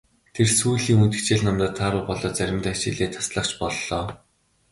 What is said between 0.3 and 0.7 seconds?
Тэр